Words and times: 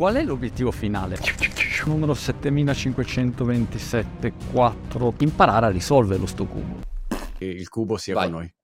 Qual 0.00 0.14
è 0.14 0.22
l'obiettivo 0.22 0.70
finale? 0.70 1.18
Numero 1.86 2.14
7527 2.14 4.32
4. 4.52 5.14
Imparare 5.18 5.66
a 5.66 5.70
risolverlo 5.70 6.26
sto 6.26 6.46
cubo. 6.46 6.76
Che 7.36 7.44
il 7.44 7.68
cubo 7.68 7.96
sia 7.96 8.14
Vai. 8.14 8.30
con 8.30 8.38
noi. 8.38 8.54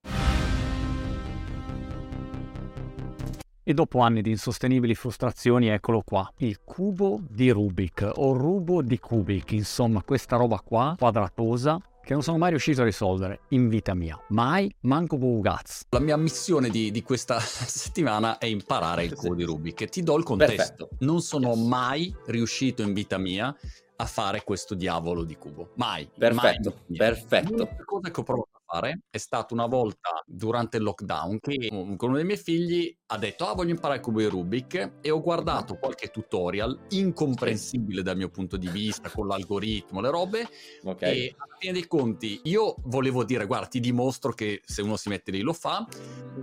E 3.63 3.73
dopo 3.73 3.99
anni 3.99 4.21
di 4.21 4.29
insostenibili 4.29 4.95
frustrazioni, 4.95 5.67
eccolo 5.67 6.03
qua. 6.05 6.31
Il 6.37 6.61
cubo 6.63 7.19
di 7.29 7.49
Rubik 7.49 8.11
o 8.13 8.31
rubo 8.31 8.81
di 8.81 8.97
Kubik, 8.97 9.51
insomma, 9.51 10.03
questa 10.03 10.37
roba 10.37 10.61
qua, 10.63 10.95
quadratosa, 10.97 11.77
che 12.05 12.13
non 12.13 12.21
sono 12.21 12.37
mai 12.37 12.51
riuscito 12.51 12.81
a 12.81 12.85
risolvere 12.85 13.41
in 13.49 13.67
vita 13.67 13.95
mia. 13.95 14.17
Mai, 14.29 14.73
manco 14.81 15.17
Bugaz. 15.17 15.87
La 15.89 15.99
mia 15.99 16.15
missione 16.15 16.69
di, 16.69 16.91
di 16.91 17.01
questa 17.01 17.39
settimana 17.41 18.37
è 18.37 18.45
imparare 18.45 19.03
il 19.03 19.15
cubo 19.15 19.33
di 19.33 19.43
Rubik. 19.43 19.89
Ti 19.89 20.03
do 20.03 20.15
il 20.17 20.23
contesto. 20.23 20.55
Perfetto. 20.55 20.89
Non 20.99 21.21
sono 21.21 21.49
Yes. 21.49 21.65
mai 21.65 22.15
riuscito 22.27 22.83
in 22.83 22.93
vita 22.93 23.17
mia 23.17 23.53
a 23.97 24.05
fare 24.05 24.43
questo 24.43 24.75
diavolo 24.75 25.23
di 25.23 25.35
cubo. 25.35 25.71
Mai. 25.75 26.07
Perfetto, 26.15 26.81
mai 26.87 26.97
perfetto. 26.97 27.51
L'unica 27.53 27.83
cosa 27.85 28.11
che 28.11 28.19
ho 28.19 28.23
provato 28.23 28.49
fare. 28.65 29.01
È 29.09 29.17
stata 29.17 29.53
una 29.53 29.67
volta 29.67 30.21
durante 30.25 30.77
il 30.77 30.83
lockdown 30.83 31.39
che 31.39 31.67
con 31.69 32.09
uno 32.09 32.15
dei 32.15 32.25
miei 32.25 32.37
figli 32.37 32.95
ha 33.07 33.17
detto 33.17 33.45
ah 33.45 33.53
voglio 33.53 33.71
imparare 33.71 33.99
il 33.99 34.03
cubo 34.03 34.19
di 34.19 34.25
Rubik 34.25 34.93
e 35.01 35.09
ho 35.11 35.21
guardato 35.21 35.77
qualche 35.77 36.09
tutorial 36.09 36.87
incomprensibile 36.89 38.01
dal 38.01 38.17
mio 38.17 38.29
punto 38.29 38.57
di 38.57 38.67
vista 38.67 39.09
con 39.09 39.27
l'algoritmo, 39.27 40.01
le 40.01 40.09
robe 40.09 40.47
Ok. 40.83 41.01
e 41.03 41.35
alla 41.37 41.55
fine 41.57 41.73
dei 41.73 41.87
conti 41.87 42.41
io 42.43 42.75
volevo 42.85 43.23
dire 43.23 43.45
guarda 43.45 43.67
ti 43.67 43.79
dimostro 43.79 44.33
che 44.33 44.61
se 44.65 44.81
uno 44.81 44.97
si 44.97 45.09
mette 45.09 45.31
lì 45.31 45.41
lo 45.41 45.53
fa 45.53 45.85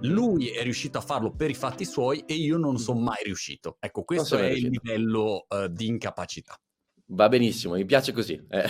lui 0.03 0.49
è 0.49 0.63
riuscito 0.63 0.99
a 0.99 1.01
farlo 1.01 1.35
per 1.35 1.51
i 1.51 1.55
fatti 1.55 1.85
suoi 1.85 2.25
e 2.27 2.35
io 2.35 2.57
non 2.57 2.79
sono 2.79 3.01
mai 3.01 3.23
riuscito. 3.25 3.77
Ecco 3.81 4.05
questo 4.05 4.37
sono 4.37 4.43
è 4.43 4.51
il 4.51 4.69
livello 4.69 5.47
eh, 5.49 5.69
di 5.71 5.87
incapacità 5.87 6.59
Va 7.13 7.29
benissimo, 7.29 7.75
mi 7.75 7.85
piace 7.85 8.13
così. 8.13 8.43
Eh. 8.49 8.63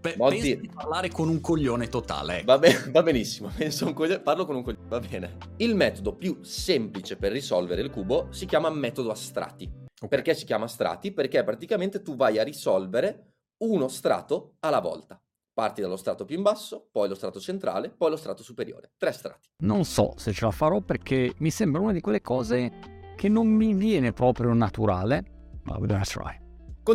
Pe- 0.00 0.14
Monti- 0.18 0.60
di 0.60 0.70
parlare 0.72 1.10
con 1.10 1.28
un 1.28 1.40
coglione 1.40 1.88
totale 1.88 2.36
ecco. 2.38 2.44
Va, 2.46 2.58
be- 2.58 2.90
va 2.90 3.02
benissimo, 3.02 3.50
coglio- 3.92 4.20
parlo 4.22 4.46
con 4.46 4.56
un 4.56 4.62
coglione. 4.62 4.86
Va 4.88 5.00
bene. 5.00 5.36
Il 5.56 5.74
metodo 5.74 6.14
più 6.14 6.38
semplice 6.42 7.16
per 7.16 7.32
risolvere 7.32 7.82
il 7.82 7.90
cubo 7.90 8.28
si 8.30 8.46
chiama 8.46 8.70
metodo 8.70 9.10
a 9.10 9.14
strati. 9.14 9.68
Ok. 10.00 10.08
Perché 10.08 10.34
si 10.34 10.44
chiama 10.44 10.68
strati? 10.68 11.12
Perché 11.12 11.42
praticamente 11.42 12.02
tu 12.02 12.14
vai 12.14 12.38
a 12.38 12.44
risolvere 12.44 13.32
uno 13.64 13.88
strato 13.88 14.56
alla 14.60 14.80
volta. 14.80 15.20
Parti 15.52 15.80
dallo 15.80 15.96
strato 15.96 16.26
più 16.26 16.36
in 16.36 16.42
basso, 16.42 16.86
poi 16.92 17.08
lo 17.08 17.14
strato 17.14 17.40
centrale, 17.40 17.88
poi 17.88 18.10
lo 18.10 18.16
strato 18.16 18.42
superiore. 18.42 18.92
Tre 18.98 19.10
strati. 19.10 19.48
Non 19.64 19.84
so 19.84 20.12
se 20.16 20.32
ce 20.32 20.44
la 20.44 20.50
farò 20.50 20.82
perché 20.82 21.32
mi 21.38 21.50
sembra 21.50 21.80
una 21.80 21.92
di 21.92 22.00
quelle 22.02 22.20
cose 22.20 22.70
che 23.16 23.28
non 23.30 23.46
mi 23.48 23.72
viene 23.72 24.12
proprio 24.12 24.52
naturale. 24.52 25.24
Ma 25.64 25.76
we're 25.78 25.86
gonna 25.86 26.04
try. 26.04 26.38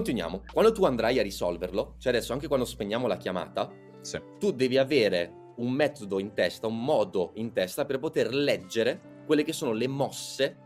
Continuiamo. 0.01 0.43
Quando 0.53 0.71
tu 0.71 0.85
andrai 0.85 1.19
a 1.19 1.21
risolverlo, 1.21 1.95
cioè 1.97 2.13
adesso 2.13 2.31
anche 2.31 2.47
quando 2.47 2.65
spegniamo 2.65 3.07
la 3.07 3.17
chiamata, 3.17 3.69
Sì. 3.99 4.17
tu 4.39 4.51
devi 4.51 4.77
avere 4.77 5.51
un 5.57 5.69
metodo 5.73 6.17
in 6.17 6.33
testa, 6.33 6.65
un 6.65 6.81
modo 6.81 7.31
in 7.35 7.51
testa 7.51 7.83
per 7.83 7.99
poter 7.99 8.33
leggere 8.33 9.23
quelle 9.25 9.43
che 9.43 9.51
sono 9.51 9.73
le 9.73 9.89
mosse 9.89 10.57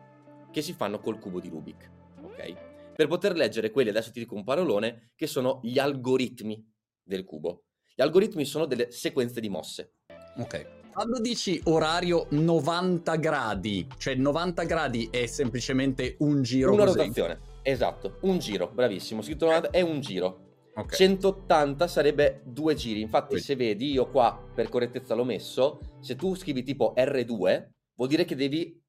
che 0.51 0.61
si 0.61 0.73
fanno 0.73 0.99
col 0.99 1.17
cubo 1.17 1.39
di 1.39 1.49
Rubik, 1.49 1.89
ok? 2.21 2.93
Per 2.95 3.07
poter 3.07 3.35
leggere 3.35 3.71
quelli, 3.71 3.89
adesso 3.89 4.11
ti 4.11 4.19
dico 4.19 4.35
un 4.35 4.43
parolone, 4.43 5.09
che 5.15 5.25
sono 5.25 5.59
gli 5.63 5.79
algoritmi 5.79 6.63
del 7.01 7.23
cubo. 7.23 7.63
Gli 7.95 8.03
algoritmi 8.03 8.45
sono 8.45 8.65
delle 8.67 8.91
sequenze 8.91 9.41
di 9.41 9.49
mosse. 9.49 9.93
Ok. 10.37 10.83
Quando 10.93 11.19
dici 11.19 11.59
orario 11.63 12.27
90 12.29 13.15
gradi, 13.15 13.87
cioè 13.97 14.13
90 14.13 14.63
gradi 14.65 15.07
è 15.09 15.25
semplicemente 15.25 16.15
un 16.19 16.43
giro 16.43 16.73
Una 16.73 16.85
così? 16.85 16.97
rotazione. 16.99 17.53
Esatto, 17.67 18.19
un 18.21 18.37
giro, 18.37 18.69
bravissimo. 18.71 19.23
Scritto 19.23 19.45
90 19.45 19.71
è 19.71 19.81
un 19.81 19.99
giro. 19.99 20.41
Ok. 20.75 20.93
180 20.93 21.87
sarebbe 21.87 22.41
due 22.45 22.75
giri. 22.75 23.01
Infatti, 23.01 23.37
Sì. 23.37 23.43
se 23.43 23.55
vedi, 23.55 23.91
io 23.91 24.07
qua 24.11 24.39
per 24.53 24.69
correttezza 24.69 25.15
l'ho 25.15 25.23
messo. 25.23 25.79
Se 25.99 26.15
tu 26.15 26.35
scrivi 26.35 26.61
tipo 26.63 26.93
R2, 26.95 27.67
vuol 27.95 28.07
dire 28.09 28.23
che 28.23 28.35
devi 28.35 28.79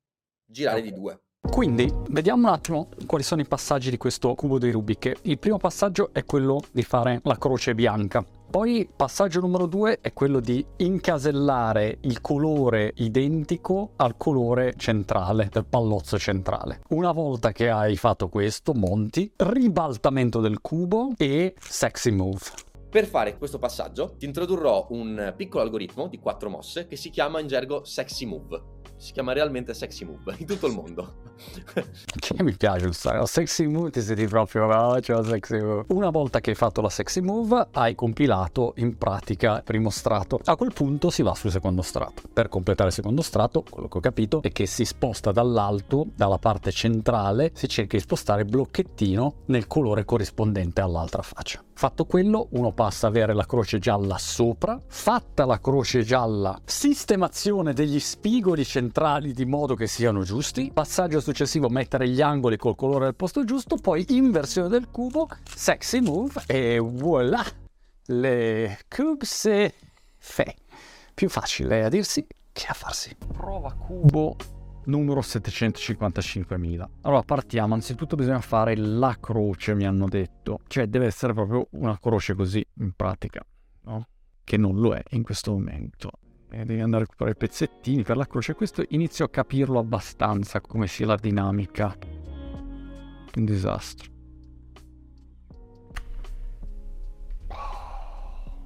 girare 0.45 0.81
Ok. 0.81 0.84
di 0.84 0.93
due. 0.93 1.21
Quindi, 1.49 1.91
vediamo 2.11 2.49
un 2.49 2.53
attimo 2.55 2.89
quali 3.06 3.25
sono 3.25 3.41
i 3.41 3.47
passaggi 3.47 3.89
di 3.89 3.97
questo 3.97 4.34
cubo 4.34 4.59
di 4.59 4.71
Rubik. 4.71 5.21
Il 5.22 5.39
primo 5.39 5.56
passaggio 5.56 6.11
è 6.12 6.25
quello 6.25 6.61
di 6.72 6.83
fare 6.83 7.21
la 7.22 7.39
croce 7.39 7.75
bianca. 7.75 8.22
Poi, 8.56 8.89
passaggio 8.97 9.41
numero 9.41 9.67
due 9.67 9.99
è 10.00 10.15
quello 10.15 10.41
di 10.41 10.65
incasellare 10.77 11.99
il 12.00 12.22
colore 12.22 12.91
identico 12.97 13.91
al 13.97 14.17
colore 14.17 14.72
centrale, 14.78 15.50
del 15.53 15.67
pallozzo 15.67 16.19
centrale. 16.19 16.81
Una 16.89 17.12
volta 17.12 17.53
che 17.53 17.69
hai 17.69 17.99
fatto 17.99 18.31
questo, 18.31 18.72
monti, 18.72 19.31
ribaltamento 19.37 20.41
del 20.41 20.62
cubo 20.62 21.12
e 21.19 21.55
sexy 21.59 22.12
move. 22.12 22.76
Per 22.97 23.05
fare 23.05 23.37
questo 23.37 23.59
passaggio, 23.59 24.15
ti 24.17 24.25
introdurrò 24.25 24.87
un 24.93 25.34
piccolo 25.37 25.62
algoritmo 25.62 26.09
di 26.09 26.19
quattro 26.19 26.49
mosse 26.49 26.87
che 26.87 26.97
si 26.97 27.11
chiama 27.11 27.41
in 27.41 27.47
gergo 27.47 27.84
Sexy 27.84 28.25
Move. 28.25 28.62
Si 28.97 29.12
chiama 29.12 29.34
realmente 29.34 29.75
Sexy 29.75 30.07
Move 30.07 30.34
in 30.39 30.47
tutto 30.47 30.67
il 30.67 30.73
mondo. 30.73 31.25
Che 32.17 32.43
mi 32.43 32.57
piace 32.57 32.87
usare 32.87 33.19
la 33.19 33.27
sexy 33.27 33.67
move, 33.67 33.91
ti 33.91 34.01
senti 34.01 34.27
proprio 34.27 34.67
oh, 34.67 34.99
c'è 34.99 35.12
la 35.12 35.23
sexy 35.23 35.61
move. 35.61 35.84
Una 35.89 36.11
volta 36.11 36.41
che 36.41 36.51
hai 36.51 36.57
fatto 36.57 36.81
la 36.81 36.89
sexy 36.89 37.21
move, 37.21 37.69
hai 37.73 37.95
compilato 37.95 38.73
in 38.77 38.97
pratica 38.97 39.57
il 39.57 39.63
primo 39.63 39.91
strato. 39.91 40.41
A 40.45 40.57
quel 40.57 40.73
punto 40.73 41.11
si 41.11 41.23
va 41.23 41.34
sul 41.34 41.51
secondo 41.51 41.83
strato. 41.83 42.23
Per 42.33 42.49
completare 42.49 42.89
il 42.89 42.95
secondo 42.95 43.23
strato, 43.23 43.63
quello 43.69 43.89
che 43.89 43.99
ho 43.99 44.01
capito 44.01 44.43
è 44.43 44.51
che 44.51 44.67
si 44.67 44.84
sposta 44.84 45.31
dall'alto, 45.31 46.07
dalla 46.15 46.39
parte 46.39 46.73
centrale, 46.73 47.51
si 47.55 47.69
cerca 47.69 47.97
di 47.97 48.03
spostare 48.03 48.45
blocchettino 48.45 49.43
nel 49.47 49.67
colore 49.67 50.05
corrispondente 50.05 50.81
all'altra 50.81 51.23
faccia. 51.23 51.63
Fatto 51.79 52.07
quello, 52.07 52.47
uno 52.53 52.73
passa 52.73 53.07
a 53.07 53.11
avere 53.11 53.35
la 53.35 53.45
croce 53.45 53.79
gialla 53.79 54.17
sopra. 54.17 54.81
Fatta 54.87 55.45
la 55.45 55.61
croce 55.61 56.05
gialla, 56.05 56.59
sistemazione 56.65 57.75
degli 57.75 58.01
spigoli 58.01 58.65
centrali 58.65 59.35
di 59.35 59.45
modo 59.45 59.75
che 59.75 59.87
siano 59.87 60.23
giusti. 60.23 60.71
Passaggio 60.73 61.21
successivo, 61.21 61.69
mettere 61.69 62.09
gli 62.09 62.23
angoli 62.23 62.57
col 62.57 62.77
colore 62.77 63.05
del 63.05 63.15
posto 63.15 63.45
giusto. 63.45 63.77
Poi 63.77 64.07
inversione 64.09 64.71
del 64.71 64.89
cubo, 64.91 65.29
sexy 65.45 66.01
move 66.01 66.45
e 66.47 66.79
voilà! 66.79 67.45
Le 68.07 68.79
cubes 68.89 69.47
fe. 70.17 70.55
Più 71.13 71.29
facile 71.29 71.85
a 71.85 71.91
dirsi 71.91 72.27
che 72.53 72.67
a 72.69 72.73
farsi. 72.73 73.15
Prova 73.35 73.75
cubo 73.75 74.35
numero 74.87 75.21
755.000. 75.21 76.89
Allora 77.03 77.23
partiamo, 77.23 77.75
anzitutto 77.75 78.17
bisogna 78.17 78.41
fare 78.41 78.77
la 78.77 79.17
croce, 79.21 79.75
mi 79.75 79.85
hanno 79.85 80.09
detto. 80.09 80.61
Cioè 80.67 80.87
deve 80.87 81.07
essere 81.07 81.33
proprio 81.33 81.69
una 81.73 81.99
croce 81.99 82.35
così, 82.35 82.65
in 82.81 82.93
pratica, 82.93 83.45
no? 83.83 84.09
Che 84.43 84.57
non 84.57 84.79
lo 84.79 84.95
è 84.95 85.03
in 85.11 85.23
questo 85.23 85.53
momento. 85.53 86.11
E 86.51 86.65
devi 86.65 86.81
andare 86.81 87.03
a 87.03 87.07
recuperare 87.07 87.37
i 87.37 87.39
pezzettini 87.39 88.03
per 88.03 88.17
la 88.17 88.27
croce. 88.27 88.55
Questo 88.55 88.85
inizio 88.91 89.25
a 89.25 89.29
capirlo 89.29 89.79
abbastanza, 89.79 90.61
come 90.61 90.87
sia 90.87 91.07
la 91.07 91.17
dinamica. 91.17 91.97
Un 93.35 93.45
disastro. 93.45 94.15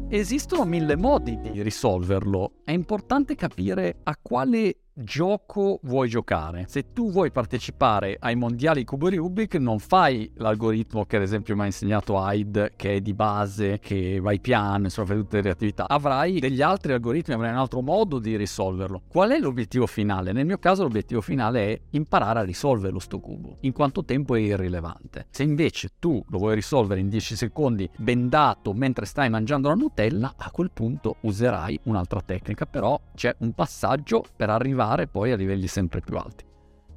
Esistono 0.09 0.65
mille 0.65 0.97
modi 0.97 1.39
di 1.41 1.63
risolverlo. 1.63 2.55
È 2.65 2.73
importante 2.73 3.35
capire 3.37 4.01
a 4.03 4.17
quale 4.21 4.75
gioco 5.03 5.81
vuoi 5.83 6.09
giocare. 6.09 6.65
Se 6.69 6.93
tu 6.93 7.11
vuoi 7.11 7.31
partecipare 7.31 8.17
ai 8.19 8.37
mondiali 8.37 8.85
cubo 8.85 9.09
Rubik, 9.09 9.55
non 9.57 9.79
fai 9.79 10.31
l'algoritmo 10.37 11.05
che 11.07 11.17
ad 11.17 11.23
esempio 11.23 11.55
mi 11.57 11.63
ha 11.63 11.67
insegnato 11.67 12.15
Hyde, 12.17 12.73
che 12.77 12.97
è 12.97 13.01
di 13.01 13.15
base, 13.15 13.79
che 13.81 14.21
vai 14.21 14.41
piano, 14.41 14.85
insomma, 14.85 15.09
fai 15.09 15.17
tutte 15.17 15.41
le 15.41 15.51
attività. 15.51 15.89
Avrai 15.89 16.39
degli 16.39 16.63
altri 16.63 16.93
algoritmi, 16.93 17.35
avrai 17.35 17.51
un 17.51 17.59
altro 17.59 17.81
modo 17.81 18.19
di 18.19 18.37
risolverlo. 18.37 19.03
Qual 19.09 19.31
è 19.31 19.39
l'obiettivo 19.39 19.87
finale? 19.87 20.33
Nel 20.33 20.47
mio 20.47 20.59
caso 20.59 20.83
l'obiettivo 20.83 21.21
finale 21.21 21.73
è 21.73 21.81
imparare 21.91 22.41
a 22.41 22.43
risolverlo 22.43 22.99
sto 22.99 23.21
cubo, 23.21 23.57
in 23.61 23.73
quanto 23.73 24.05
tempo 24.05 24.35
è 24.35 24.41
irrilevante. 24.41 25.27
Se 25.31 25.43
invece 25.43 25.93
tu 25.99 26.23
lo 26.29 26.39
vuoi 26.39 26.55
risolvere 26.55 27.01
in 27.01 27.09
10 27.09 27.37
secondi 27.37 27.89
bendato 27.97 28.73
mentre 28.73 29.07
stai 29.07 29.31
mangiando 29.31 29.69
la 29.69 29.75
Nutella, 29.75 30.35
a 30.37 30.51
quel 30.51 30.71
punto 30.73 31.17
userai 31.23 31.81
un'altra 31.85 32.21
tecnica, 32.21 32.67
però 32.67 33.01
c'è 33.15 33.35
un 33.39 33.53
passaggio 33.53 34.25
per 34.37 34.51
arrivare 34.51 34.90
poi 35.07 35.33
a 35.33 35.37
livelli 35.37 35.67
sempre 35.67 36.01
più 36.01 36.17
alti. 36.17 36.45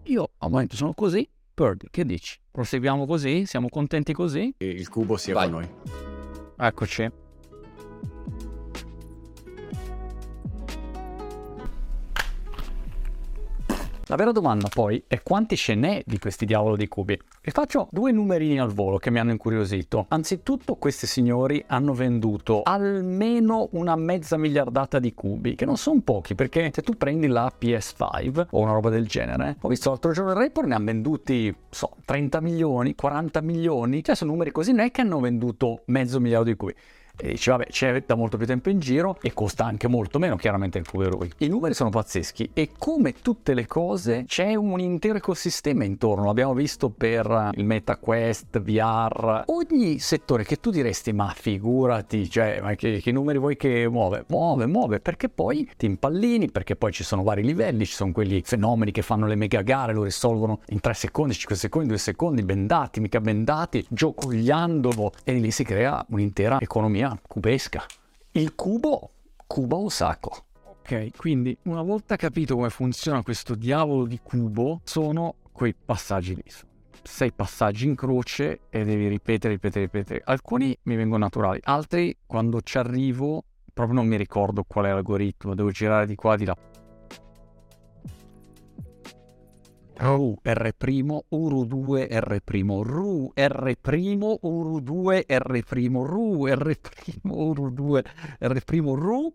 Io 0.04 0.32
al 0.40 0.50
momento 0.50 0.76
sono 0.76 0.94
così, 0.94 1.28
Purdy, 1.54 1.88
che 1.92 2.06
dici? 2.06 2.38
Proseguiamo 2.52 3.06
così? 3.06 3.46
Siamo 3.46 3.70
contenti 3.70 4.14
così? 4.14 4.54
Che 4.58 4.66
il 4.66 4.90
cubo 4.90 5.18
sia 5.18 5.34
Vai. 5.34 5.50
con 5.50 5.60
noi. 5.60 5.70
Eccoci. 6.58 7.12
La 14.14 14.20
vera 14.20 14.32
domanda 14.32 14.68
poi 14.72 15.04
è 15.08 15.24
quanti 15.24 15.58
ce 15.58 15.74
n'è 15.74 16.04
di 16.06 16.20
questi 16.20 16.46
diavolo 16.46 16.76
di 16.76 16.88
cubi? 16.88 17.20
Vi 17.42 17.50
faccio 17.50 17.88
due 17.90 18.12
numerini 18.12 18.60
al 18.60 18.72
volo 18.72 19.00
che 19.00 19.10
mi 19.10 19.18
hanno 19.18 19.32
incuriosito. 19.32 20.06
Anzitutto 20.10 20.76
questi 20.76 21.08
signori 21.08 21.64
hanno 21.66 21.96
venduto 21.96 22.62
almeno 22.62 23.70
una 23.72 23.96
mezza 23.96 24.38
miliardata 24.38 25.00
di 25.00 25.16
cubi, 25.16 25.56
che 25.56 25.66
non 25.66 25.78
sono 25.78 26.02
pochi 26.02 26.36
perché 26.36 26.70
se 26.72 26.84
tu 26.84 26.94
prendi 26.94 27.26
la 27.26 27.52
PS5 27.60 28.50
o 28.52 28.60
una 28.60 28.74
roba 28.74 28.92
del 28.92 29.08
genere, 29.08 29.58
ho 29.60 29.68
visto 29.68 29.90
l'altro 29.90 30.12
giorno 30.12 30.30
il 30.30 30.38
report 30.38 30.68
ne 30.68 30.76
hanno 30.76 30.86
venduti, 30.86 31.56
so, 31.72 31.96
30 32.06 32.40
milioni, 32.40 32.94
40 32.94 33.42
milioni, 33.42 34.04
cioè 34.04 34.14
sono 34.14 34.30
numeri 34.30 34.52
così, 34.52 34.74
non 34.74 34.86
è 34.86 34.92
che 34.92 35.02
hanno 35.02 35.20
venduto 35.20 35.82
mezzo 35.86 36.20
miliardo 36.20 36.52
di 36.52 36.56
cubi. 36.56 36.76
E 37.16 37.28
dici, 37.28 37.52
vabbè, 37.52 37.68
c'è 37.68 38.04
da 38.08 38.16
molto 38.16 38.38
più 38.38 38.48
tempo 38.48 38.72
in 38.72 38.80
giro 38.80 39.18
e 39.22 39.34
costa 39.34 39.66
anche 39.66 39.88
molto 39.88 40.18
meno, 40.18 40.36
chiaramente, 40.36 40.80
il 40.80 40.90
Cuberoi. 40.90 41.32
I 41.38 41.48
numeri 41.48 41.76
sono 41.76 41.92
pazzeschi 41.92 42.50
e 42.54 42.72
come 42.76 43.14
tutte 43.22 43.54
le 43.54 43.68
cose 43.68 44.24
c'è 44.26 44.56
un 44.56 44.80
intero 44.80 45.20
ecosistema 45.20 45.84
intorno. 45.84 46.26
L'abbiamo 46.26 46.56
visto 46.56 46.90
per 46.90 47.52
il 47.54 47.66
MetaQuest, 47.66 48.60
VR, 48.60 49.44
ogni 49.46 50.00
settore 50.00 50.44
che 50.44 50.60
tu 50.60 50.72
diresti, 50.72 51.14
ma 51.14 51.32
figurati, 51.36 52.28
cioè, 52.28 52.60
ma 52.64 52.74
che, 52.74 53.00
che 53.00 53.12
numeri 53.12 53.38
vuoi 53.38 53.58
che 53.58 53.88
muove? 53.88 54.26
Muove, 54.30 54.66
muove, 54.66 55.00
perché 55.00 55.30
poi 55.30 55.70
ti 55.78 55.86
impallini, 55.86 56.50
perché 56.50 56.76
poi 56.76 56.92
ci 56.92 57.04
sono 57.04 57.22
vari 57.22 57.44
livelli, 57.44 57.86
ci 57.86 57.94
sono 57.94 58.12
quelli 58.12 58.42
fenomeni 58.44 58.92
che 58.92 59.04
fanno 59.04 59.28
le 59.28 59.36
mega 59.36 59.62
gare, 59.62 59.94
lo 59.94 60.04
risolvono 60.04 60.62
in 60.70 60.80
3 60.80 60.96
secondi, 60.96 61.36
5 61.36 61.56
secondi, 61.56 61.88
2 61.90 61.98
secondi, 62.00 62.42
bendati, 62.42 63.00
mica 63.00 63.22
bendati, 63.22 63.86
giocogliandolo 63.88 65.12
e 65.24 65.34
lì 65.34 65.52
si 65.52 65.64
crea 65.64 66.04
un'intera 66.10 66.60
economia 66.60 67.03
economia 67.04 67.20
cubesca. 67.28 67.86
Il 68.32 68.56
cubo 68.56 69.12
cuba 69.46 69.76
un 69.76 69.90
sacco. 69.90 70.46
Ok, 70.66 71.16
quindi 71.16 71.56
una 71.64 71.82
volta 71.82 72.16
capito 72.16 72.56
come 72.56 72.70
funziona 72.70 73.24
questo 73.24 73.56
diavolo 73.56 74.06
di 74.06 74.20
cubo, 74.22 74.82
sono 74.84 75.36
quei 75.52 75.74
passaggi 75.74 76.36
lì. 76.36 76.44
Sei 77.04 77.32
passaggi 77.32 77.86
in 77.86 77.96
croce 77.96 78.62
e 78.70 78.84
devi 78.84 79.08
ripetere, 79.08 79.54
ripetere, 79.54 79.86
ripetere. 79.86 80.22
Alcuni 80.26 80.78
mi 80.84 80.96
vengono 80.96 81.24
naturali, 81.24 81.60
altri 81.64 82.18
quando 82.26 82.62
ci 82.62 82.78
arrivo 82.78 83.44
proprio 83.74 83.96
non 83.96 84.08
mi 84.08 84.18
ricordo 84.18 84.64
qual 84.64 84.86
è 84.86 84.90
l'algoritmo, 84.90 85.56
devo 85.56 85.72
girare 85.72 86.06
di 86.06 86.16
qua 86.16 86.36
di 86.36 86.46
là. 86.46 86.56
Ru 89.96 90.36
R', 90.42 90.74
Uru 91.30 91.66
2 91.66 92.08
R', 92.10 92.42
Ru 92.84 93.32
R', 93.34 93.78
Uru 94.42 94.80
2 94.80 95.26
R', 95.28 95.64
Ru 95.92 96.48
R', 96.48 96.80
Uru 97.24 97.70
2 97.70 98.04
R', 98.40 98.64
Ru. 98.70 99.34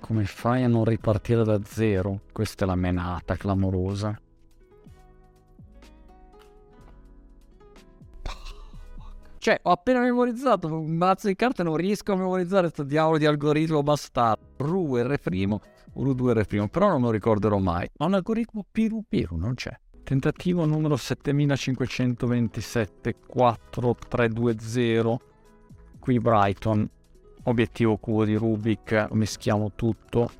Come 0.00 0.24
fai 0.24 0.64
a 0.64 0.68
non 0.68 0.84
ripartire 0.84 1.44
da 1.44 1.60
zero? 1.62 2.20
Questa 2.32 2.64
è 2.64 2.66
la 2.66 2.74
menata 2.74 3.36
clamorosa. 3.36 4.18
Cioè, 9.40 9.58
ho 9.62 9.70
appena 9.70 10.00
memorizzato 10.00 10.66
un 10.66 10.96
mazzo 10.96 11.28
di 11.28 11.34
carte 11.34 11.62
non 11.62 11.76
riesco 11.76 12.12
a 12.12 12.16
memorizzare 12.16 12.64
questo 12.64 12.82
diavolo 12.82 13.18
di 13.18 13.24
algoritmo 13.24 13.82
bastardo. 13.82 14.44
Ru 14.58 14.96
R', 14.96 15.18
Uru2R', 15.96 16.68
però 16.68 16.88
non 16.88 17.02
lo 17.02 17.10
ricorderò 17.10 17.58
mai. 17.58 17.88
Ma 17.98 18.06
un 18.06 18.14
algoritmo 18.14 18.64
Piru 18.70 19.04
Piru 19.08 19.36
non 19.36 19.54
c'è. 19.54 19.76
Tentativo 20.02 20.64
numero 20.64 20.96
7527 20.96 23.16
4320. 23.26 25.18
Qui 25.98 26.18
Brighton. 26.18 26.88
Obiettivo 27.44 27.96
cubo 27.96 28.24
di 28.24 28.34
Rubik. 28.34 29.08
Mischiamo 29.12 29.72
tutto. 29.74 30.30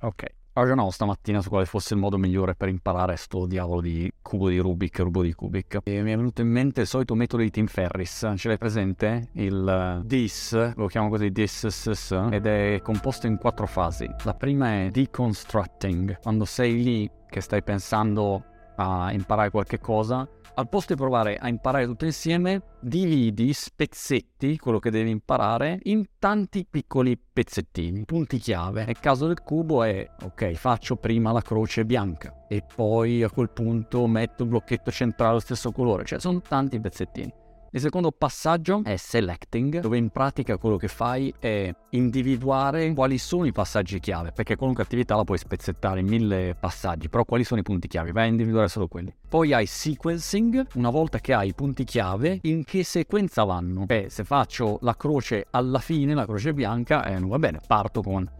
Ok. 0.00 0.24
Ragionavo 0.54 0.90
stamattina 0.90 1.40
su 1.40 1.48
quale 1.48 1.64
fosse 1.64 1.94
il 1.94 2.00
modo 2.00 2.18
migliore 2.18 2.54
per 2.54 2.68
imparare 2.68 3.16
sto 3.16 3.46
diavolo 3.46 3.80
di 3.80 4.12
cubo 4.20 4.50
di 4.50 4.58
Rubik, 4.58 4.98
rubo 4.98 5.22
di 5.22 5.32
Kubik. 5.32 5.78
E 5.82 6.02
mi 6.02 6.12
è 6.12 6.16
venuto 6.16 6.42
in 6.42 6.48
mente 6.48 6.82
il 6.82 6.86
solito 6.86 7.14
metodo 7.14 7.42
di 7.42 7.50
Tim 7.50 7.66
Ferris. 7.66 8.34
Ce 8.36 8.48
l'hai 8.48 8.58
presente? 8.58 9.30
Il 9.32 9.98
uh, 10.00 10.04
DIS, 10.04 10.74
lo 10.76 10.88
chiamo 10.88 11.08
così 11.08 11.30
DIS, 11.30 12.12
ed 12.30 12.44
è 12.44 12.80
composto 12.82 13.26
in 13.26 13.38
quattro 13.38 13.66
fasi. 13.66 14.06
La 14.24 14.34
prima 14.34 14.82
è 14.82 14.90
deconstructing, 14.90 16.18
quando 16.20 16.44
sei 16.44 16.82
lì 16.82 17.10
che 17.30 17.40
stai 17.40 17.62
pensando 17.62 18.44
a 18.76 19.10
imparare 19.10 19.48
qualche 19.48 19.78
cosa, 19.78 20.28
al 20.54 20.68
posto 20.68 20.92
di 20.94 21.00
provare 21.00 21.36
a 21.36 21.48
imparare 21.48 21.86
tutto 21.86 22.04
insieme, 22.04 22.62
dividi, 22.80 23.52
spezzetti 23.52 24.58
quello 24.58 24.78
che 24.78 24.90
devi 24.90 25.10
imparare 25.10 25.78
in 25.84 26.04
tanti 26.18 26.66
piccoli 26.68 27.18
pezzettini, 27.18 28.04
punti 28.04 28.38
chiave. 28.38 28.84
Nel 28.84 29.00
caso 29.00 29.26
del 29.26 29.42
cubo 29.42 29.82
è, 29.82 30.08
ok, 30.22 30.52
faccio 30.52 30.96
prima 30.96 31.32
la 31.32 31.42
croce 31.42 31.84
bianca 31.84 32.46
e 32.48 32.62
poi 32.74 33.22
a 33.22 33.30
quel 33.30 33.50
punto 33.50 34.06
metto 34.06 34.42
il 34.42 34.50
blocchetto 34.50 34.90
centrale 34.90 35.32
allo 35.32 35.40
stesso 35.40 35.72
colore, 35.72 36.04
cioè 36.04 36.18
sono 36.18 36.40
tanti 36.40 36.78
pezzettini. 36.80 37.41
Il 37.74 37.80
secondo 37.80 38.12
passaggio 38.12 38.82
è 38.84 38.96
selecting, 38.96 39.80
dove 39.80 39.96
in 39.96 40.10
pratica 40.10 40.58
quello 40.58 40.76
che 40.76 40.88
fai 40.88 41.32
è 41.38 41.74
individuare 41.92 42.92
quali 42.92 43.16
sono 43.16 43.46
i 43.46 43.52
passaggi 43.52 43.98
chiave, 43.98 44.30
perché 44.30 44.56
qualunque 44.56 44.84
attività 44.84 45.16
la 45.16 45.24
puoi 45.24 45.38
spezzettare 45.38 46.00
in 46.00 46.06
mille 46.06 46.54
passaggi, 46.54 47.08
però 47.08 47.24
quali 47.24 47.44
sono 47.44 47.60
i 47.60 47.62
punti 47.62 47.88
chiave? 47.88 48.12
Vai 48.12 48.24
a 48.24 48.26
individuare 48.26 48.68
solo 48.68 48.88
quelli. 48.88 49.14
Poi 49.26 49.54
hai 49.54 49.64
sequencing, 49.64 50.66
una 50.74 50.90
volta 50.90 51.18
che 51.18 51.32
hai 51.32 51.48
i 51.48 51.54
punti 51.54 51.84
chiave, 51.84 52.40
in 52.42 52.62
che 52.64 52.84
sequenza 52.84 53.44
vanno? 53.44 53.86
Beh, 53.86 54.08
se 54.10 54.24
faccio 54.24 54.76
la 54.82 54.94
croce 54.94 55.46
alla 55.48 55.78
fine, 55.78 56.12
la 56.12 56.26
croce 56.26 56.52
bianca, 56.52 57.06
eh, 57.06 57.18
va 57.18 57.38
bene, 57.38 57.58
parto 57.66 58.02
con 58.02 58.30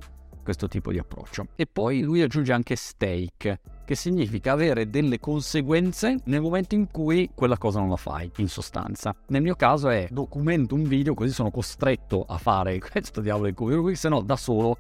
questo 0.43 0.69
tipo 0.69 0.91
di 0.91 0.99
approccio. 0.99 1.49
E 1.57 1.67
poi 1.67 2.01
lui 2.03 2.23
aggiunge 2.23 2.53
anche 2.53 2.77
stake, 2.77 3.61
che 3.85 3.95
significa 3.95 4.53
avere 4.53 4.91
delle 4.91 5.19
conseguenze 5.19 6.17
nel 6.25 6.41
momento 6.41 6.75
in 6.75 6.91
cui 6.91 7.31
quella 7.35 7.59
cosa 7.59 7.81
non 7.81 7.89
la 7.89 7.97
fai, 7.97 8.31
in 8.37 8.49
sostanza. 8.49 9.15
Nel 9.29 9.43
mio 9.43 9.55
caso 9.55 9.89
è 9.89 10.09
documento 10.11 10.75
un 10.75 10.85
video 10.85 11.15
così 11.15 11.33
sono 11.33 11.51
costretto 11.51 12.25
a 12.27 12.39
fare 12.39 12.79
questo 12.81 13.21
diavolo 13.21 13.47
di 13.47 13.55
cubo 13.55 13.71
di 13.71 13.77
Rubik, 13.77 13.97
se 13.97 14.09
no 14.09 14.21
da 14.21 14.37
solo 14.37 14.79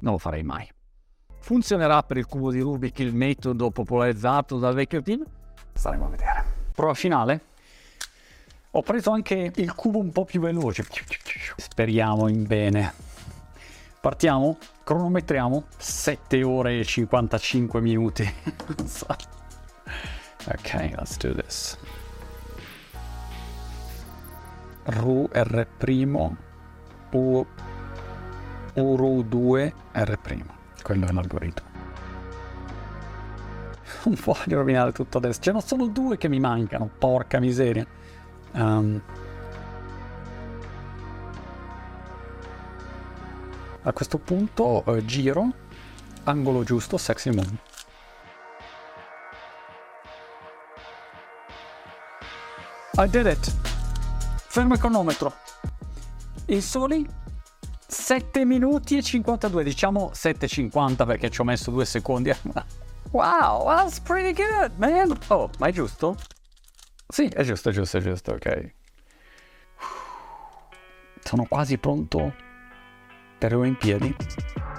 non 0.00 0.12
lo 0.12 0.18
farei 0.18 0.42
mai. 0.42 0.68
Funzionerà 1.38 2.02
per 2.02 2.18
il 2.18 2.26
cubo 2.26 2.50
di 2.50 2.60
Rubik 2.60 2.98
il 2.98 3.14
metodo 3.14 3.70
popolarizzato 3.70 4.58
dal 4.58 4.74
vecchio 4.74 5.02
team? 5.02 5.24
Staremo 5.72 6.06
a 6.06 6.08
vedere. 6.08 6.44
Prova 6.74 6.94
finale? 6.94 7.40
Ho 8.72 8.82
preso 8.82 9.10
anche 9.10 9.50
il 9.56 9.74
cubo 9.74 9.98
un 9.98 10.12
po' 10.12 10.24
più 10.24 10.40
veloce. 10.40 10.84
Speriamo 11.56 12.28
in 12.28 12.46
bene. 12.46 13.09
Partiamo? 14.00 14.56
Cronometriamo? 14.82 15.64
7 15.76 16.42
ore 16.42 16.78
e 16.78 16.84
55 16.84 17.80
minuti. 17.82 18.22
ok, 20.46 20.72
let's 20.96 21.18
do 21.18 21.34
this. 21.34 21.76
Ru 24.84 25.28
R', 25.30 25.66
U, 27.10 27.46
Uru 28.74 29.22
2 29.22 29.74
R'. 29.92 30.18
Quello 30.82 31.06
è 31.06 31.12
l'algoritmo. 31.12 31.68
Non 34.04 34.16
voglio 34.24 34.56
rovinare 34.56 34.92
tutto 34.92 35.18
adesso. 35.18 35.40
Ce 35.42 35.52
ne 35.52 35.60
sono 35.60 35.88
due 35.88 36.16
che 36.16 36.28
mi 36.28 36.40
mancano, 36.40 36.88
porca 36.98 37.38
miseria. 37.38 37.86
Um, 38.52 39.02
A 43.82 43.92
questo 43.94 44.18
punto 44.18 44.84
eh, 44.84 45.04
giro, 45.06 45.50
angolo 46.24 46.64
giusto, 46.64 46.98
sexy 46.98 47.30
moon. 47.30 47.58
I 52.98 53.08
did 53.08 53.24
it! 53.24 53.50
Fermo 54.36 54.74
il 54.74 54.80
cronometro. 54.80 55.32
In 56.46 56.60
soli 56.60 57.08
7 57.86 58.44
minuti 58.44 58.98
e 58.98 59.02
52, 59.02 59.64
diciamo 59.64 60.10
7,50 60.12 61.06
perché 61.06 61.30
ci 61.30 61.40
ho 61.40 61.44
messo 61.44 61.70
due 61.70 61.86
secondi. 61.86 62.30
wow, 63.12 63.64
that's 63.64 63.98
pretty 63.98 64.34
good, 64.34 64.72
man! 64.76 65.18
Oh, 65.28 65.48
ma 65.58 65.68
è 65.68 65.72
giusto? 65.72 66.16
Sì, 67.08 67.28
è 67.28 67.42
giusto, 67.44 67.70
è 67.70 67.72
giusto, 67.72 67.96
è 67.96 68.00
giusto, 68.02 68.32
ok. 68.32 68.74
Sono 71.22 71.46
quasi 71.48 71.78
pronto 71.78 72.48
Terrò 73.40 73.64
in 73.64 73.74
piedi. 73.74 74.14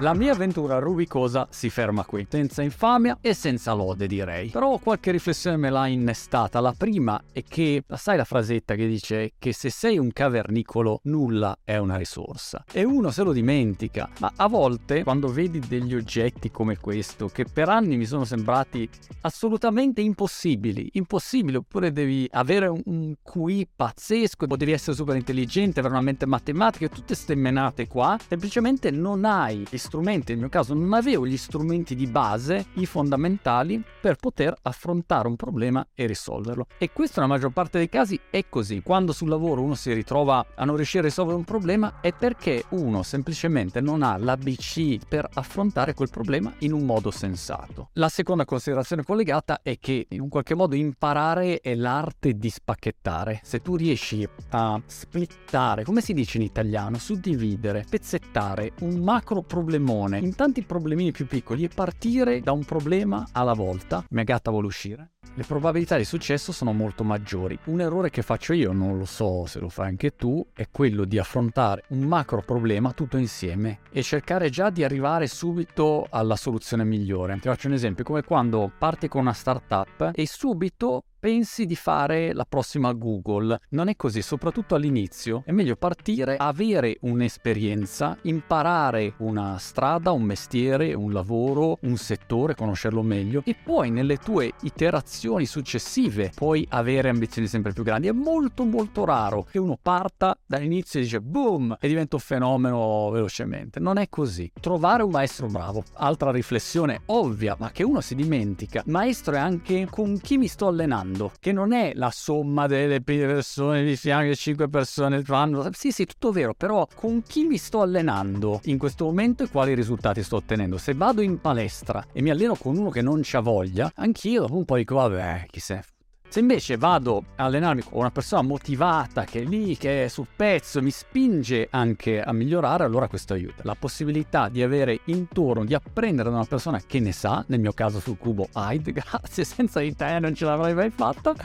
La 0.01 0.13
mia 0.15 0.31
avventura 0.31 0.79
rubicosa 0.79 1.47
si 1.51 1.69
ferma 1.69 2.05
qui, 2.05 2.25
senza 2.27 2.63
infamia 2.63 3.19
e 3.21 3.35
senza 3.35 3.73
lode 3.73 4.07
direi. 4.07 4.49
Però 4.49 4.79
qualche 4.79 5.11
riflessione 5.11 5.57
me 5.57 5.69
l'ha 5.69 5.85
innestata. 5.85 6.59
La 6.59 6.73
prima 6.75 7.21
è 7.31 7.43
che, 7.43 7.83
sai 7.87 8.17
la 8.17 8.23
frasetta 8.23 8.73
che 8.73 8.87
dice 8.87 9.33
che 9.37 9.53
se 9.53 9.69
sei 9.69 9.99
un 9.99 10.11
cavernicolo 10.11 11.01
nulla 11.03 11.55
è 11.63 11.77
una 11.77 11.97
risorsa. 11.97 12.63
E 12.71 12.83
uno 12.83 13.11
se 13.11 13.21
lo 13.21 13.31
dimentica, 13.31 14.09
ma 14.19 14.31
a 14.35 14.47
volte 14.47 15.03
quando 15.03 15.27
vedi 15.27 15.59
degli 15.59 15.93
oggetti 15.93 16.49
come 16.49 16.77
questo, 16.77 17.27
che 17.27 17.45
per 17.45 17.69
anni 17.69 17.97
mi 17.97 18.05
sono 18.05 18.25
sembrati 18.25 18.89
assolutamente 19.21 20.01
impossibili, 20.01 20.89
impossibili, 20.93 21.57
oppure 21.57 21.91
devi 21.91 22.27
avere 22.31 22.67
un 22.67 23.13
QI 23.21 23.67
pazzesco, 23.75 24.45
o 24.47 24.55
devi 24.55 24.71
essere 24.71 24.95
super 24.95 25.15
intelligente, 25.15 25.79
avere 25.79 25.93
una 25.93 26.03
mente 26.03 26.25
matematica, 26.25 26.87
tutte 26.87 27.13
ste 27.13 27.35
menate 27.35 27.87
qua, 27.87 28.17
semplicemente 28.17 28.49
semplicemente 28.51 28.91
non 28.91 29.23
hai 29.23 29.65
gli 29.69 29.77
strumenti, 29.77 30.33
nel 30.33 30.41
mio 30.41 30.49
caso 30.49 30.73
non 30.73 30.91
avevo 30.91 31.25
gli 31.25 31.37
strumenti 31.37 31.95
di 31.95 32.05
base, 32.05 32.65
i 32.73 32.85
fondamentali, 32.85 33.81
per 34.01 34.17
poter 34.17 34.53
affrontare 34.63 35.29
un 35.29 35.37
problema 35.37 35.87
e 35.95 36.05
risolverlo. 36.05 36.67
E 36.77 36.91
questo 36.91 37.21
nella 37.21 37.31
maggior 37.31 37.53
parte 37.53 37.77
dei 37.77 37.87
casi 37.87 38.19
è 38.29 38.49
così. 38.49 38.81
Quando 38.81 39.13
sul 39.13 39.29
lavoro 39.29 39.61
uno 39.61 39.75
si 39.75 39.93
ritrova 39.93 40.45
a 40.53 40.65
non 40.65 40.75
riuscire 40.75 41.03
a 41.03 41.07
risolvere 41.07 41.37
un 41.37 41.45
problema 41.45 42.01
è 42.01 42.11
perché 42.11 42.65
uno 42.71 43.03
semplicemente 43.03 43.79
non 43.79 44.03
ha 44.03 44.17
l'ABC 44.17 45.07
per 45.07 45.29
affrontare 45.33 45.93
quel 45.93 46.09
problema 46.09 46.53
in 46.59 46.73
un 46.73 46.85
modo 46.85 47.09
sensato. 47.09 47.91
La 47.93 48.09
seconda 48.09 48.43
considerazione 48.43 49.03
collegata 49.03 49.61
è 49.63 49.79
che 49.79 50.07
in 50.09 50.19
un 50.19 50.27
qualche 50.27 50.55
modo 50.55 50.75
imparare 50.75 51.61
è 51.61 51.73
l'arte 51.73 52.33
di 52.33 52.49
spacchettare. 52.49 53.39
Se 53.43 53.61
tu 53.61 53.77
riesci 53.77 54.27
a 54.49 54.81
splittare, 54.85 55.85
come 55.85 56.01
si 56.01 56.13
dice 56.13 56.37
in 56.37 56.43
italiano, 56.43 56.97
suddividere, 56.97 57.85
pezzettare 57.89 58.39
un 58.79 58.99
macro 58.99 59.41
problemone 59.41 60.17
in 60.19 60.35
tanti 60.35 60.63
problemini 60.63 61.11
più 61.11 61.27
piccoli 61.27 61.63
e 61.63 61.69
partire 61.69 62.41
da 62.41 62.51
un 62.51 62.63
problema 62.65 63.27
alla 63.31 63.53
volta, 63.53 64.03
mia 64.09 64.23
gatta 64.23 64.51
vuole 64.51 64.67
uscire 64.67 65.11
le 65.35 65.43
probabilità 65.43 65.95
di 65.95 66.03
successo 66.03 66.51
sono 66.51 66.73
molto 66.73 67.05
maggiori. 67.05 67.57
Un 67.65 67.79
errore 67.79 68.09
che 68.09 68.21
faccio 68.21 68.51
io, 68.51 68.73
non 68.73 68.97
lo 68.97 69.05
so 69.05 69.45
se 69.45 69.59
lo 69.59 69.69
fai 69.69 69.87
anche 69.87 70.15
tu, 70.15 70.45
è 70.53 70.67
quello 70.69 71.05
di 71.05 71.17
affrontare 71.17 71.83
un 71.89 72.01
macro 72.01 72.41
problema 72.41 72.91
tutto 72.91 73.15
insieme 73.15 73.79
e 73.91 74.03
cercare 74.03 74.49
già 74.49 74.69
di 74.69 74.83
arrivare 74.83 75.27
subito 75.27 76.05
alla 76.09 76.35
soluzione 76.35 76.83
migliore. 76.83 77.35
Ti 77.35 77.47
faccio 77.47 77.67
un 77.67 77.73
esempio, 77.73 78.03
come 78.03 78.23
quando 78.23 78.71
parti 78.77 79.07
con 79.07 79.21
una 79.21 79.33
startup 79.33 80.11
e 80.13 80.27
subito 80.27 81.03
pensi 81.21 81.67
di 81.67 81.75
fare 81.75 82.33
la 82.33 82.45
prossima 82.49 82.93
Google. 82.93 83.61
Non 83.69 83.89
è 83.89 83.95
così, 83.95 84.23
soprattutto 84.23 84.73
all'inizio. 84.73 85.43
È 85.45 85.51
meglio 85.51 85.75
partire, 85.75 86.35
avere 86.35 86.97
un'esperienza, 87.01 88.17
imparare 88.23 89.13
una 89.17 89.59
strada, 89.59 90.11
un 90.11 90.23
mestiere, 90.23 90.95
un 90.95 91.13
lavoro, 91.13 91.77
un 91.81 91.95
settore, 91.97 92.55
conoscerlo 92.55 93.03
meglio 93.03 93.43
e 93.45 93.55
poi 93.55 93.91
nelle 93.91 94.17
tue 94.17 94.53
iterazioni 94.61 95.45
successive 95.45 96.31
puoi 96.33 96.65
avere 96.71 97.09
ambizioni 97.09 97.47
sempre 97.47 97.71
più 97.71 97.83
grandi. 97.83 98.07
È 98.07 98.11
molto 98.11 98.63
molto 98.63 99.05
raro 99.05 99.43
che 99.43 99.59
uno 99.59 99.77
parta 99.79 100.35
dall'inizio 100.43 100.99
e 100.99 101.03
dice 101.03 101.21
boom 101.21 101.77
e 101.79 101.87
diventa 101.87 102.15
un 102.15 102.21
fenomeno 102.23 103.11
velocemente. 103.11 103.79
Non 103.79 103.97
è 103.97 104.09
così. 104.09 104.51
Trovare 104.59 105.03
un 105.03 105.11
maestro 105.11 105.45
bravo, 105.45 105.83
altra 105.97 106.31
riflessione 106.31 107.01
ovvia, 107.05 107.55
ma 107.59 107.69
che 107.69 107.83
uno 107.83 108.01
si 108.01 108.15
dimentica. 108.15 108.81
Maestro 108.87 109.35
è 109.35 109.37
anche 109.39 109.85
con 109.87 110.19
chi 110.19 110.39
mi 110.39 110.47
sto 110.47 110.65
allenando 110.65 111.09
fanno, 111.11 111.31
che 111.39 111.51
non 111.51 111.73
è 111.73 111.91
la 111.95 112.11
somma 112.11 112.67
delle 112.67 113.01
persone 113.01 113.83
di 113.83 113.95
fianco, 113.95 114.33
5 114.33 114.69
persone 114.69 115.21
fanno. 115.23 115.69
Sì, 115.73 115.91
sì, 115.91 116.05
tutto 116.05 116.31
vero, 116.31 116.53
però 116.53 116.87
con 116.95 117.21
chi 117.23 117.43
mi 117.43 117.57
sto 117.57 117.81
allenando 117.81 118.61
in 118.65 118.77
questo 118.77 119.05
momento 119.05 119.43
e 119.43 119.49
quali 119.49 119.73
risultati 119.73 120.23
sto 120.23 120.37
ottenendo? 120.37 120.77
Se 120.77 120.93
vado 120.93 121.21
in 121.21 121.39
palestra 121.39 122.05
e 122.11 122.21
mi 122.21 122.29
alleno 122.29 122.55
con 122.55 122.77
uno 122.77 122.89
che 122.89 123.01
non 123.01 123.21
c'ha 123.23 123.41
voglia, 123.41 123.91
anch'io 123.95 124.41
dopo 124.41 124.57
un 124.57 124.65
po' 124.65 124.77
dico, 124.77 124.95
vabbè, 124.95 125.45
chi 125.49 125.59
se 125.59 125.83
se 126.31 126.39
invece 126.39 126.77
vado 126.77 127.25
a 127.35 127.43
allenarmi 127.43 127.81
con 127.81 127.99
una 127.99 128.09
persona 128.09 128.41
motivata 128.41 129.25
che 129.25 129.41
è 129.41 129.43
lì, 129.43 129.75
che 129.75 130.05
è 130.05 130.07
sul 130.07 130.27
pezzo, 130.33 130.81
mi 130.81 130.89
spinge 130.89 131.67
anche 131.69 132.21
a 132.21 132.31
migliorare, 132.31 132.85
allora 132.85 133.09
questo 133.09 133.33
aiuta. 133.33 133.63
La 133.65 133.75
possibilità 133.75 134.47
di 134.47 134.63
avere 134.63 135.01
intorno, 135.07 135.65
di 135.65 135.73
apprendere 135.73 136.29
da 136.29 136.37
una 136.37 136.45
persona 136.45 136.79
che 136.87 137.01
ne 137.01 137.11
sa, 137.11 137.43
nel 137.49 137.59
mio 137.59 137.73
caso 137.73 137.99
sul 137.99 138.17
cubo 138.17 138.47
Hyde, 138.55 138.93
grazie, 139.03 139.43
senza 139.43 139.81
di 139.81 139.93
te 139.93 140.19
non 140.19 140.33
ce 140.33 140.45
l'avrei 140.45 140.73
mai 140.73 140.89
fatta, 140.89 141.35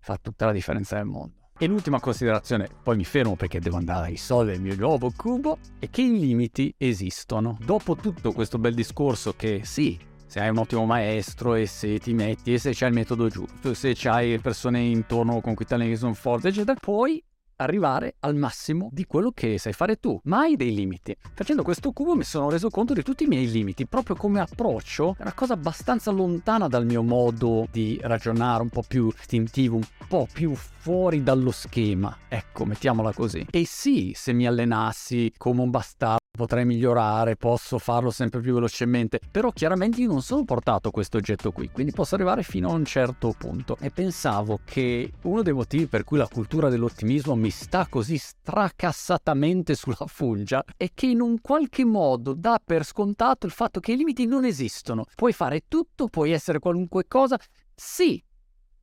fa 0.00 0.18
tutta 0.20 0.46
la 0.46 0.52
differenza 0.52 0.96
del 0.96 1.04
mondo. 1.04 1.34
E 1.56 1.68
l'ultima 1.68 2.00
considerazione, 2.00 2.68
poi 2.82 2.96
mi 2.96 3.04
fermo 3.04 3.36
perché 3.36 3.60
devo 3.60 3.76
andare 3.76 4.06
a 4.06 4.08
risolvere 4.08 4.56
il 4.56 4.62
mio 4.62 4.74
nuovo 4.74 5.12
cubo, 5.16 5.58
è 5.78 5.88
che 5.88 6.02
i 6.02 6.18
limiti 6.18 6.74
esistono. 6.76 7.56
Dopo 7.64 7.94
tutto 7.94 8.32
questo 8.32 8.58
bel 8.58 8.74
discorso 8.74 9.34
che 9.36 9.60
sì, 9.62 9.96
se 10.32 10.40
hai 10.40 10.48
un 10.48 10.56
ottimo 10.56 10.86
maestro 10.86 11.56
e 11.56 11.66
se 11.66 11.98
ti 11.98 12.14
metti 12.14 12.54
e 12.54 12.58
se 12.58 12.72
c'hai 12.72 12.88
il 12.88 12.94
metodo 12.94 13.28
giusto, 13.28 13.74
se 13.74 13.92
c'hai 13.94 14.38
persone 14.38 14.80
intorno 14.80 15.42
con 15.42 15.54
cui 15.54 15.66
ti 15.66 15.74
alleni 15.74 15.90
che 15.90 15.96
sono 15.96 16.14
forti, 16.14 16.46
eccetera, 16.46 16.74
puoi 16.80 17.22
arrivare 17.56 18.14
al 18.20 18.34
massimo 18.34 18.88
di 18.90 19.04
quello 19.04 19.32
che 19.32 19.58
sai 19.58 19.74
fare 19.74 19.96
tu, 19.96 20.18
mai 20.24 20.56
dei 20.56 20.74
limiti. 20.74 21.14
Facendo 21.34 21.62
questo 21.62 21.92
cubo 21.92 22.16
mi 22.16 22.24
sono 22.24 22.48
reso 22.48 22.70
conto 22.70 22.94
di 22.94 23.02
tutti 23.02 23.24
i 23.24 23.26
miei 23.26 23.46
limiti, 23.50 23.86
proprio 23.86 24.16
come 24.16 24.40
approccio, 24.40 25.16
è 25.18 25.20
una 25.20 25.34
cosa 25.34 25.52
abbastanza 25.52 26.10
lontana 26.10 26.66
dal 26.66 26.86
mio 26.86 27.02
modo 27.02 27.66
di 27.70 28.00
ragionare, 28.02 28.62
un 28.62 28.70
po' 28.70 28.84
più 28.88 29.12
istintivo, 29.14 29.76
un 29.76 29.86
po' 30.08 30.26
più 30.32 30.54
fuori 30.54 31.22
dallo 31.22 31.50
schema, 31.50 32.16
ecco, 32.26 32.64
mettiamola 32.64 33.12
così. 33.12 33.46
E 33.50 33.66
sì, 33.66 34.12
se 34.16 34.32
mi 34.32 34.46
allenassi 34.46 35.30
come 35.36 35.60
un 35.60 35.68
bastardo 35.68 36.21
potrei 36.34 36.64
migliorare, 36.64 37.36
posso 37.36 37.78
farlo 37.78 38.10
sempre 38.10 38.40
più 38.40 38.54
velocemente, 38.54 39.20
però 39.30 39.50
chiaramente 39.50 40.00
io 40.00 40.08
non 40.08 40.22
sono 40.22 40.44
portato 40.44 40.90
questo 40.90 41.18
oggetto 41.18 41.52
qui, 41.52 41.70
quindi 41.70 41.92
posso 41.92 42.14
arrivare 42.14 42.42
fino 42.42 42.70
a 42.70 42.72
un 42.72 42.86
certo 42.86 43.34
punto. 43.36 43.76
E 43.80 43.90
pensavo 43.90 44.60
che 44.64 45.12
uno 45.22 45.42
dei 45.42 45.52
motivi 45.52 45.86
per 45.86 46.04
cui 46.04 46.16
la 46.16 46.26
cultura 46.26 46.70
dell'ottimismo 46.70 47.36
mi 47.36 47.50
sta 47.50 47.86
così 47.86 48.16
stracassatamente 48.16 49.74
sulla 49.74 50.06
fungia 50.06 50.64
è 50.76 50.88
che 50.94 51.06
in 51.06 51.20
un 51.20 51.38
qualche 51.40 51.84
modo 51.84 52.32
dà 52.32 52.60
per 52.64 52.84
scontato 52.84 53.44
il 53.44 53.52
fatto 53.52 53.80
che 53.80 53.92
i 53.92 53.96
limiti 53.96 54.24
non 54.24 54.46
esistono. 54.46 55.04
Puoi 55.14 55.34
fare 55.34 55.64
tutto, 55.68 56.08
puoi 56.08 56.32
essere 56.32 56.58
qualunque 56.60 57.06
cosa. 57.06 57.38
Sì, 57.74 58.22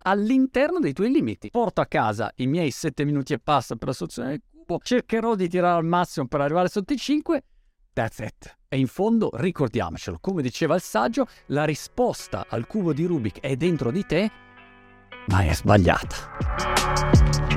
all'interno 0.04 0.80
dei 0.80 0.94
tuoi 0.94 1.12
limiti. 1.12 1.50
Porto 1.50 1.82
a 1.82 1.86
casa 1.88 2.32
i 2.36 2.48
miei 2.48 2.72
7 2.72 3.04
minuti 3.06 3.34
e 3.34 3.40
passa 3.40 3.76
per 3.76 3.88
la 3.88 3.94
soluzione 3.94 4.42
cubo, 4.70 4.80
cercherò 4.84 5.34
di 5.34 5.50
tirare 5.50 5.78
al 5.78 5.86
massimo 5.86 6.28
per 6.28 6.42
arrivare 6.42 6.70
sotto 6.70 6.94
i 6.94 6.98
5. 6.98 7.44
That's 7.94 8.20
it. 8.20 8.58
E 8.68 8.78
in 8.78 8.88
fondo 8.88 9.32
ricordiamocelo, 9.34 10.20
come 10.22 10.44
diceva 10.44 10.76
il 10.76 10.82
saggio, 10.82 11.26
la 11.48 11.66
risposta 11.66 12.46
al 12.48 12.68
cubo 12.68 12.94
di 12.94 13.06
Rubik 13.06 13.40
è 13.40 13.56
dentro 13.56 13.90
di 13.90 14.06
te, 14.06 14.30
ma 15.28 15.42
è 15.42 15.54
sbagliata. 15.54 17.49